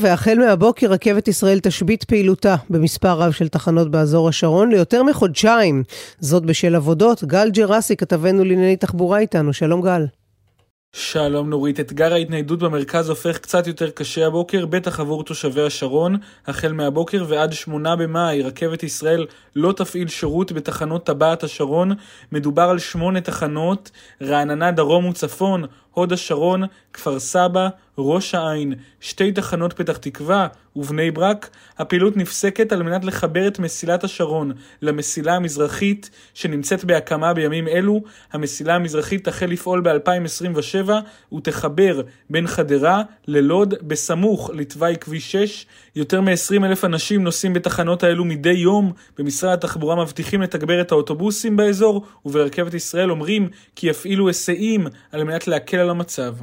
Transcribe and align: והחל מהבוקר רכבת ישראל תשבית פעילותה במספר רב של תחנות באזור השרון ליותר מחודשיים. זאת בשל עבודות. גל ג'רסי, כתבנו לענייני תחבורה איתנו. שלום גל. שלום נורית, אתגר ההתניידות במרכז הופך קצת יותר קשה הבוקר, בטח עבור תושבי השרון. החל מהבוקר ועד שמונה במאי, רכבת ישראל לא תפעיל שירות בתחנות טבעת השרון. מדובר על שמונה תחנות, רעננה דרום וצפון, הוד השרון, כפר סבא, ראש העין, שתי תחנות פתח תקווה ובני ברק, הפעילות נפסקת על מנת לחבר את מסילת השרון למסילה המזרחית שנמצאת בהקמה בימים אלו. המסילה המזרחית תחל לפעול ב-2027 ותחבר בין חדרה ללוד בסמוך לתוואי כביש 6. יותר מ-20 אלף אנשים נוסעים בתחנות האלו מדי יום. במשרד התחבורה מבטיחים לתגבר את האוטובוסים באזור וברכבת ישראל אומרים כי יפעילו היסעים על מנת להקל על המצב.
והחל 0.00 0.38
מהבוקר 0.38 0.86
רכבת 0.86 1.28
ישראל 1.28 1.60
תשבית 1.60 2.04
פעילותה 2.04 2.56
במספר 2.70 3.20
רב 3.20 3.32
של 3.32 3.48
תחנות 3.48 3.90
באזור 3.90 4.28
השרון 4.28 4.70
ליותר 4.70 5.02
מחודשיים. 5.02 5.82
זאת 6.20 6.44
בשל 6.46 6.74
עבודות. 6.74 7.24
גל 7.24 7.50
ג'רסי, 7.50 7.96
כתבנו 7.96 8.44
לענייני 8.44 8.76
תחבורה 8.76 9.18
איתנו. 9.18 9.52
שלום 9.52 9.82
גל. 9.82 10.06
שלום 10.92 11.50
נורית, 11.50 11.80
אתגר 11.80 12.12
ההתניידות 12.12 12.58
במרכז 12.58 13.08
הופך 13.08 13.38
קצת 13.38 13.66
יותר 13.66 13.90
קשה 13.90 14.26
הבוקר, 14.26 14.66
בטח 14.66 15.00
עבור 15.00 15.24
תושבי 15.24 15.62
השרון. 15.62 16.16
החל 16.46 16.72
מהבוקר 16.72 17.24
ועד 17.28 17.52
שמונה 17.52 17.96
במאי, 17.96 18.42
רכבת 18.42 18.82
ישראל 18.82 19.26
לא 19.56 19.72
תפעיל 19.72 20.08
שירות 20.08 20.52
בתחנות 20.52 21.06
טבעת 21.06 21.42
השרון. 21.42 21.92
מדובר 22.32 22.62
על 22.62 22.78
שמונה 22.78 23.20
תחנות, 23.20 23.90
רעננה 24.22 24.70
דרום 24.70 25.06
וצפון, 25.06 25.64
הוד 26.00 26.12
השרון, 26.12 26.62
כפר 26.92 27.20
סבא, 27.20 27.68
ראש 27.98 28.34
העין, 28.34 28.74
שתי 29.00 29.32
תחנות 29.32 29.72
פתח 29.72 29.96
תקווה 29.96 30.48
ובני 30.76 31.10
ברק, 31.10 31.50
הפעילות 31.78 32.16
נפסקת 32.16 32.72
על 32.72 32.82
מנת 32.82 33.04
לחבר 33.04 33.48
את 33.48 33.58
מסילת 33.58 34.04
השרון 34.04 34.52
למסילה 34.82 35.36
המזרחית 35.36 36.10
שנמצאת 36.34 36.84
בהקמה 36.84 37.34
בימים 37.34 37.68
אלו. 37.68 38.00
המסילה 38.32 38.74
המזרחית 38.74 39.24
תחל 39.24 39.46
לפעול 39.46 39.80
ב-2027 39.80 40.90
ותחבר 41.34 42.00
בין 42.30 42.46
חדרה 42.46 43.02
ללוד 43.26 43.74
בסמוך 43.82 44.50
לתוואי 44.54 44.96
כביש 45.00 45.32
6. 45.32 45.66
יותר 45.96 46.20
מ-20 46.20 46.64
אלף 46.64 46.84
אנשים 46.84 47.24
נוסעים 47.24 47.52
בתחנות 47.52 48.02
האלו 48.02 48.24
מדי 48.24 48.52
יום. 48.52 48.92
במשרד 49.18 49.52
התחבורה 49.52 49.96
מבטיחים 49.96 50.42
לתגבר 50.42 50.80
את 50.80 50.92
האוטובוסים 50.92 51.56
באזור 51.56 52.06
וברכבת 52.26 52.74
ישראל 52.74 53.10
אומרים 53.10 53.48
כי 53.76 53.86
יפעילו 53.86 54.28
היסעים 54.28 54.86
על 55.12 55.24
מנת 55.24 55.48
להקל 55.48 55.78
על 55.90 55.96
המצב. 55.96 56.34